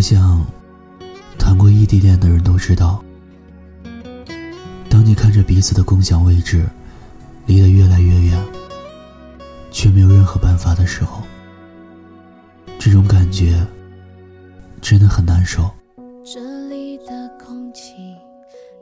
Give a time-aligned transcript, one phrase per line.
[0.00, 0.46] 我想，
[1.38, 3.04] 谈过异地恋的人都知道，
[4.88, 6.66] 当你看着彼此的共享位置
[7.44, 8.42] 离得越来越远，
[9.70, 11.22] 却没有任何办法的时候，
[12.78, 13.62] 这种感觉
[14.80, 15.70] 真的很难受。
[16.24, 16.40] 这
[16.70, 17.92] 里的空气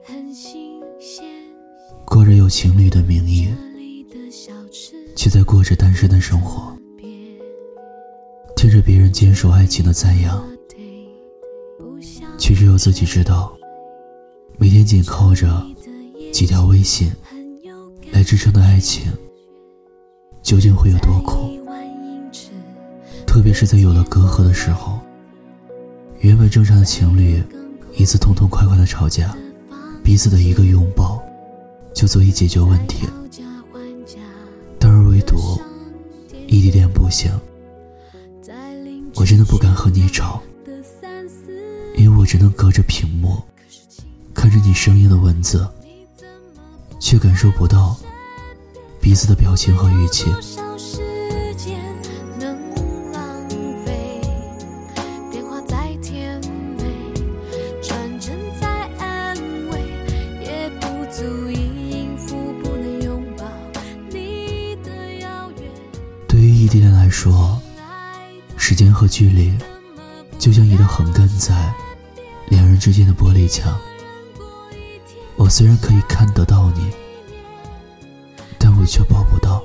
[0.04, 1.24] 很新鲜，
[2.04, 3.52] 过着有情侣的名义，
[5.16, 6.72] 却在过着单身的生活。
[8.54, 10.40] 听着别人坚守爱情的赞扬，
[12.48, 13.52] 却只有自己知道，
[14.56, 15.62] 每天仅靠着
[16.32, 17.12] 几条微信
[18.10, 19.12] 来支撑的爱情，
[20.42, 21.60] 究竟会有多苦？
[23.26, 24.98] 特别是在有了隔阂的时候，
[26.20, 27.44] 原本正常的情侣，
[27.94, 29.36] 一次痛痛快快的吵架，
[30.02, 31.22] 彼此的一个拥抱，
[31.94, 33.06] 就足以解决问题。
[34.78, 35.36] 但而唯独
[36.46, 37.30] 异地恋不行。
[39.16, 40.42] 我真的不敢和你吵，
[42.28, 43.42] 只能隔着屏幕
[44.34, 45.66] 看着你生硬的文字，
[47.00, 47.96] 却感受不到
[49.00, 50.26] 彼此的表情和语气。
[66.28, 67.58] 对于异地恋来说。
[68.58, 69.56] 时间和距离，
[70.38, 71.72] 就像一道横亘在
[72.78, 73.78] 之间的玻璃墙。
[75.36, 76.90] 我虽然可以看得到你，
[78.58, 79.62] 但我却抱不到。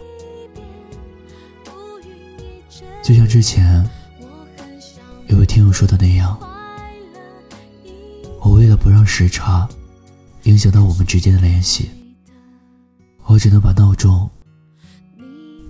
[3.02, 3.84] 就像之前
[5.28, 6.40] 有位听友说的那样，
[8.40, 9.68] 我为了不让时差
[10.44, 11.90] 影响到我们之间的联系，
[13.26, 14.30] 我只能把闹钟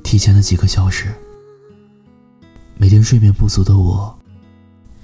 [0.03, 1.13] 提前了几个小时。
[2.75, 4.15] 每天睡眠不足的我，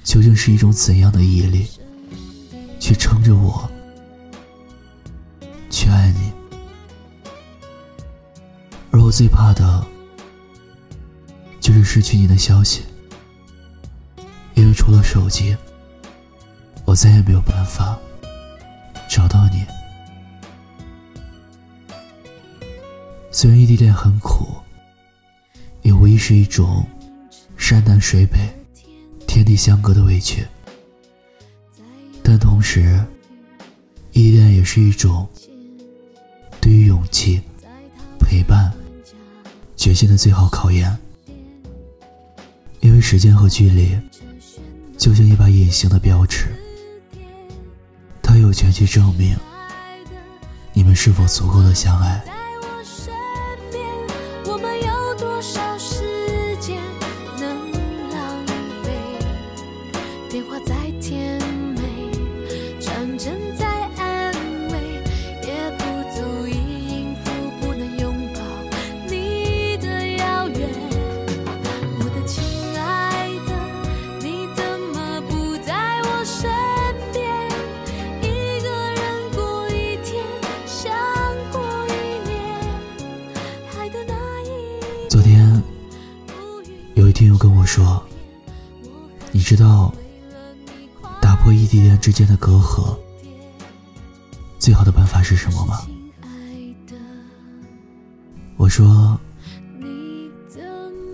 [0.03, 1.65] 究竟是一种怎样的毅力，
[2.79, 3.69] 去撑着我，
[5.69, 6.31] 去爱你？
[8.91, 9.85] 而我最怕的，
[11.59, 12.83] 就是失去你的消息，
[14.55, 15.55] 因为除了手机，
[16.85, 17.99] 我再也没有办法
[19.09, 19.65] 找到你。
[23.31, 24.47] 虽然异地恋很苦，
[25.81, 26.85] 也无疑是一种。
[27.57, 28.39] 山南水北，
[29.27, 30.47] 天地相隔的委屈，
[32.31, 33.03] 但同时，
[34.11, 35.27] 依恋也是一种
[36.61, 37.41] 对于勇气、
[38.19, 38.71] 陪伴、
[39.75, 40.95] 决心的最好考验。
[42.81, 43.97] 因为时间和距离，
[44.95, 46.49] 就像一把隐形的标尺，
[48.21, 49.35] 它有权去证明
[50.71, 52.23] 你们是否足够的相爱。
[60.61, 60.78] 昨
[87.09, 88.05] 一听友跟我说
[89.33, 89.91] ：“你知道，
[91.19, 92.95] 打破异地恋之间的隔阂，
[94.59, 95.87] 最好的办法是什么吗？”
[98.57, 99.19] 我说：“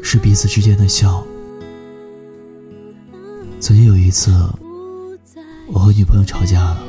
[0.03, 1.25] 是彼此之间的笑。”
[3.61, 4.33] 曾经有一次，
[5.67, 6.83] 我和女朋友吵架了，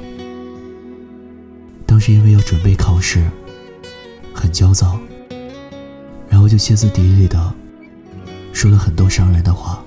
[1.87, 3.25] 当时因为要准备考试，
[4.35, 4.99] 很焦躁。
[6.29, 7.55] 然后就歇斯底里的
[8.57, 9.85] 说了很多伤人的话，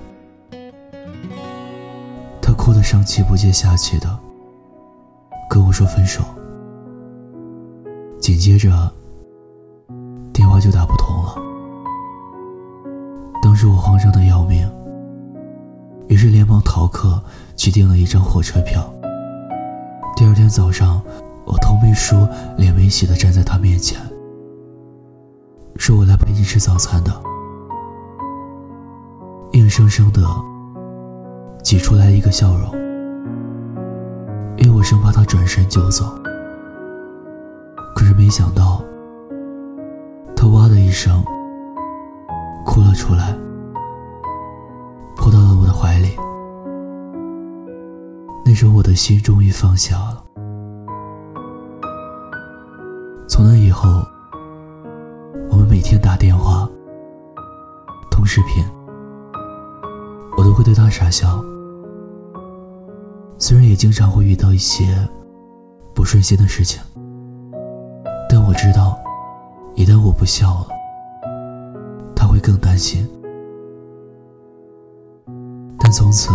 [2.40, 4.16] 他哭得上气不接下气的
[5.50, 6.22] 跟我说分手，
[8.22, 8.70] 紧接着
[10.32, 11.36] 电话就打不通了。
[13.42, 14.72] 当时我慌张的要命，
[16.08, 17.20] 于是连忙逃课
[17.56, 18.88] 去订了一张火车票。
[20.16, 21.02] 第二天早上，
[21.44, 22.16] 我头没梳
[22.56, 24.00] 脸没洗的站在他面前。
[25.76, 27.12] 是我来陪你吃早餐的，
[29.52, 30.22] 硬生生的
[31.64, 32.72] 挤出来一个笑容，
[34.58, 36.06] 因为我生怕他转身就走。
[37.96, 38.84] 可是没想到，
[40.36, 41.24] 他哇的一声
[42.66, 43.36] 哭了出来，
[45.16, 46.10] 扑到了我的怀里。
[48.46, 50.24] 那时候我的心终于放下了。
[53.28, 54.04] 从那以后。
[55.52, 56.70] 我们每天打电话、
[58.12, 58.64] 通视频，
[60.60, 61.42] 会对他傻笑，
[63.38, 64.84] 虽然也经常会遇到一些
[65.96, 66.84] 不顺心的事情，
[68.28, 69.00] 但我知道，
[69.74, 70.68] 一旦我不笑了，
[72.14, 73.08] 他会更担心。
[75.80, 76.30] 但从此，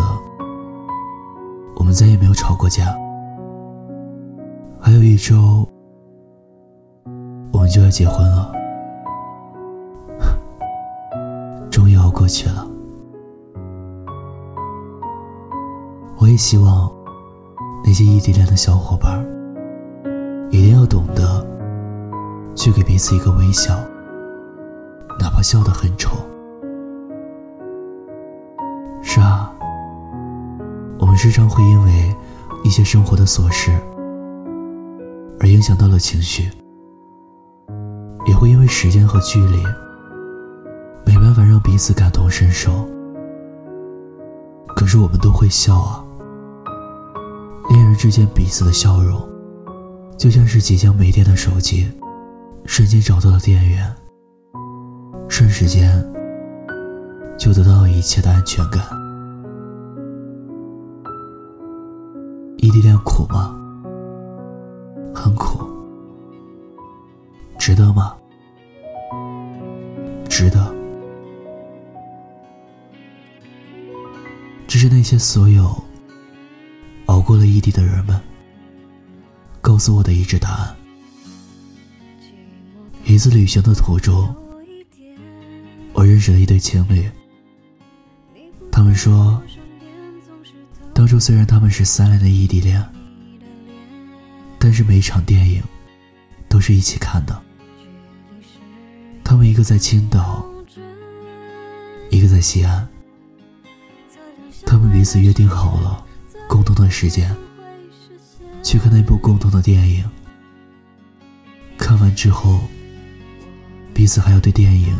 [1.76, 2.96] 我们再也没有吵过架。
[4.80, 5.68] 还有一周，
[7.52, 8.54] 我们就要结婚了，
[11.70, 12.70] 终于熬过去了。
[16.34, 16.90] 也希望
[17.84, 19.24] 那些异地恋的小伙伴
[20.50, 21.46] 一定要懂得
[22.56, 23.72] 去给彼此一个微笑，
[25.20, 26.10] 哪怕笑得很丑。
[29.00, 29.54] 是啊，
[30.98, 32.12] 我们时常会因为
[32.64, 33.70] 一些生活的琐事
[35.38, 36.50] 而影响到了情绪，
[38.26, 39.62] 也会因为时间和距离
[41.06, 42.72] 没办法让彼此感同身受。
[44.74, 46.03] 可是我们都会笑啊。
[48.04, 49.18] 之间彼此的笑容，
[50.18, 51.90] 就像是即将没电的手机，
[52.66, 53.90] 瞬间找到了电源，
[55.26, 55.90] 瞬时间
[57.38, 58.84] 就得到了一切的安全感。
[62.58, 63.58] 异地恋苦吗？
[65.14, 65.66] 很苦。
[67.58, 68.14] 值得吗？
[70.28, 70.74] 值得。
[74.66, 75.74] 只是那些所有。
[77.24, 78.20] 过了异地的人们，
[79.62, 80.76] 告诉我的一致答案。
[83.06, 84.34] 一次旅行的途中，
[85.92, 87.10] 我认识了一对情侣。
[88.70, 89.42] 他们说，
[90.92, 92.84] 当初虽然他们是三年的异地恋，
[94.58, 95.62] 但是每一场电影
[96.48, 97.40] 都是一起看的。
[99.22, 100.44] 他们一个在青岛，
[102.10, 102.86] 一个在西安。
[104.66, 106.04] 他们彼此约定好了。
[106.48, 107.34] 共同的时间，
[108.62, 110.04] 去看那部共同的电影。
[111.76, 112.60] 看完之后，
[113.92, 114.98] 彼此还要对电影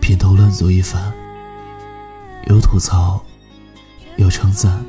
[0.00, 1.12] 品头论足一番，
[2.46, 3.22] 有吐槽，
[4.16, 4.84] 有称赞，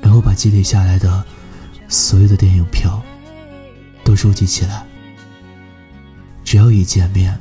[0.00, 1.24] 然后把积累下来的
[1.88, 3.02] 所有的电影票
[4.02, 4.84] 都收集起来。
[6.44, 7.38] 只要一见面，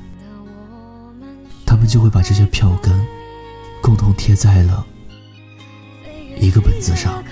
[1.66, 3.06] 他们就会把这些票根
[3.82, 4.86] 共同贴在了。
[6.44, 7.24] 一个本子上。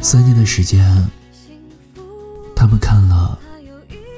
[0.00, 1.10] 三年的时间，
[2.56, 3.38] 他们看了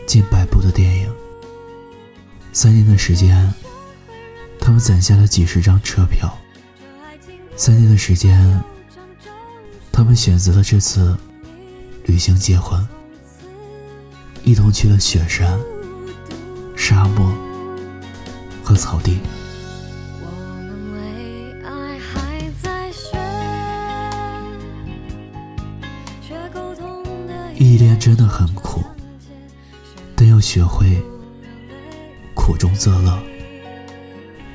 [0.06, 1.10] 近百部的电影。
[2.52, 3.52] 三年的时间，
[4.60, 6.32] 他们攒下了几十张车票。
[7.56, 8.62] 三年的时间。
[9.96, 11.16] 他们选择了这次
[12.04, 12.86] 旅行结婚，
[14.44, 15.58] 一同去了雪山、
[16.76, 17.34] 沙漠
[18.62, 19.18] 和草地。
[27.54, 28.84] 异地恋真的很苦，
[30.14, 31.02] 但要学会
[32.34, 33.18] 苦中作乐，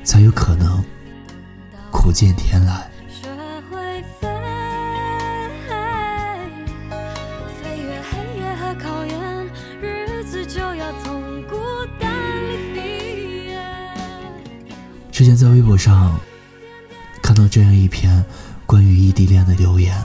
[0.04, 0.84] 才有可能
[1.90, 2.91] 苦尽甜来。
[15.42, 16.16] 在微博上
[17.20, 18.24] 看到这样一篇
[18.64, 20.00] 关于异地恋的留言：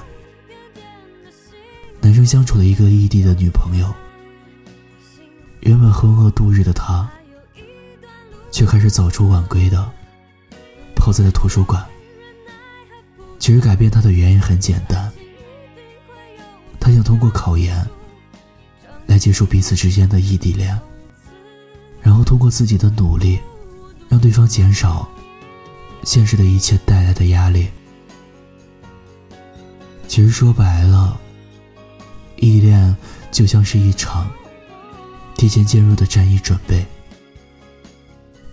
[2.01, 3.93] 男生相处了一个异地的女朋友，
[5.59, 7.07] 原本浑噩度日的他，
[8.49, 9.87] 却开始早出晚归的
[10.95, 11.85] 泡在了图书馆。
[13.37, 15.11] 其实改变他的原因很简单，
[16.79, 17.87] 他想通过考研
[19.05, 20.75] 来结束彼此之间的异地恋，
[22.01, 23.37] 然后通过自己的努力。
[24.09, 25.05] 让对方减少
[26.03, 27.67] 现实的一切带来的压力。
[30.07, 31.19] 其实说白了，
[32.37, 32.95] 依恋
[33.31, 34.29] 就像是一场
[35.35, 36.85] 提前介入的战役准备，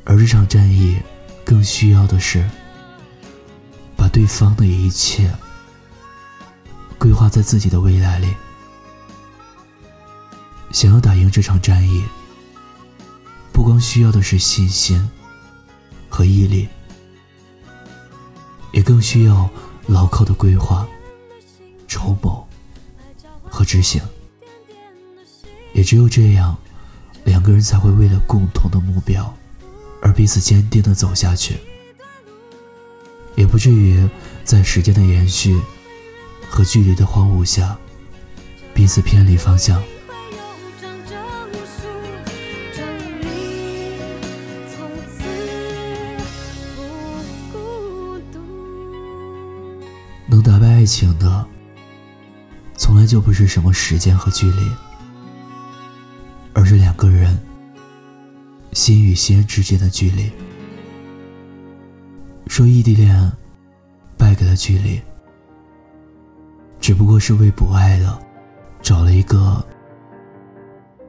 [0.04, 0.98] 而这场战役
[1.44, 2.48] 更需要的是
[3.96, 5.32] 把对方的一切
[6.98, 8.34] 规划在自己的未来里。
[10.72, 12.04] 想要打赢这场战役，
[13.52, 15.08] 不光需要的是信心。
[16.08, 16.68] 和毅力，
[18.74, 19.48] 也更需要
[19.86, 20.86] 牢靠的规划、
[21.86, 22.46] 筹谋
[23.48, 24.02] 和执行。
[25.72, 26.56] 也只有这样，
[27.24, 29.32] 两个人才会为了共同的目标
[30.02, 31.56] 而彼此坚定的走下去，
[33.36, 34.08] 也不至于
[34.44, 35.60] 在时间的延续
[36.48, 37.76] 和距离的荒芜下
[38.74, 39.82] 彼此偏离方向。
[50.44, 51.44] 打败爱情的，
[52.76, 54.70] 从来就不是什么时间和距离，
[56.52, 57.40] 而是两个人
[58.72, 60.30] 心与心之间的距离。
[62.46, 63.32] 说异地恋
[64.18, 65.00] 败给了距离，
[66.78, 68.20] 只不过是为不爱了
[68.82, 69.64] 找了一个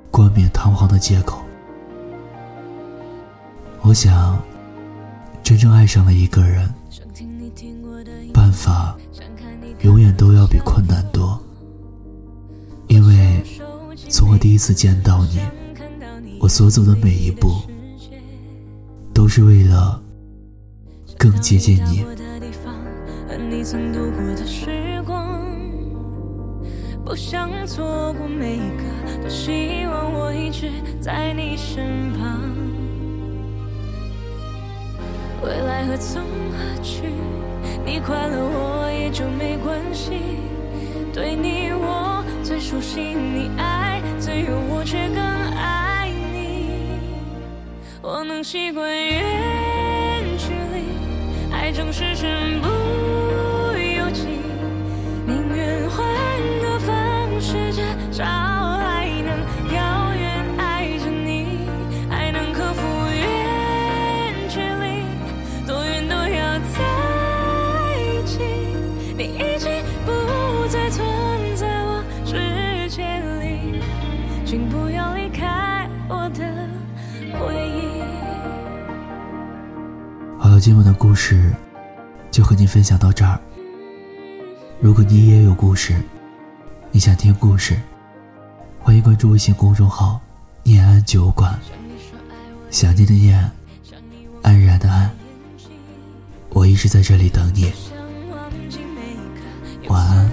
[0.10, 1.44] 冠冕堂皇的借口。
[3.82, 4.42] 我想，
[5.44, 6.74] 真正爱上了一个人，
[8.56, 8.98] 法。
[9.82, 11.40] 永远都要比困难多，
[12.88, 13.44] 因为
[14.10, 15.40] 从我第一次见到你，
[16.40, 17.62] 我所走的每一步，
[19.14, 20.02] 都是为了
[21.20, 22.04] 更接近你。
[27.04, 28.84] 不想错过每一个，
[29.22, 32.42] 多希望我一直在你身旁。
[35.44, 37.12] 未来何从何去？
[37.86, 40.14] 你快乐，我也就没关系。
[41.14, 47.00] 对你，我最熟悉；你爱自由，我却更爱你。
[48.02, 49.24] 我能习惯远
[50.38, 52.68] 距离，爱总是身不
[80.56, 81.54] 好，今晚的故事
[82.32, 83.38] 就和你分享到这儿。
[84.80, 86.02] 如果你也有故事，
[86.92, 87.78] 你想听故事，
[88.80, 90.18] 欢迎关注微信公众号
[90.64, 91.60] “念安酒馆”。
[92.72, 93.52] 想念的念，
[94.44, 95.12] 安然的安，
[96.52, 97.74] 我一直在这里等你。
[99.90, 100.32] 晚安，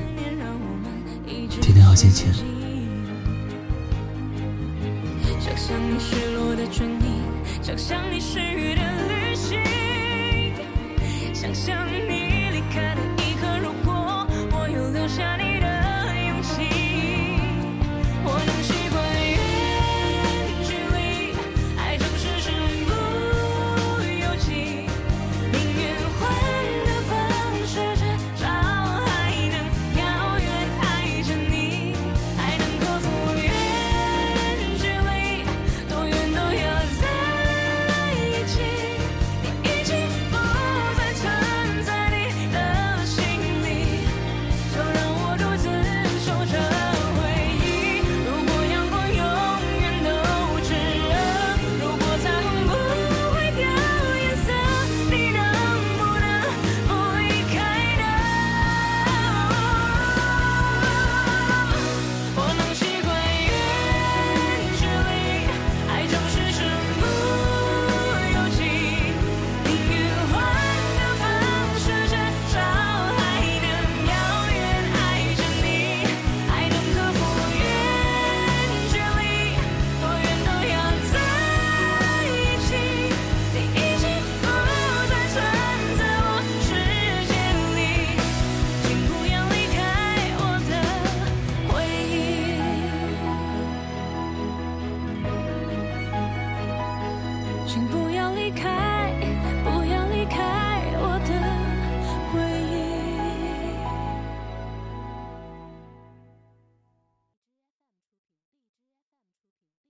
[1.61, 2.33] 天天好心情。
[7.61, 8.01] 想象。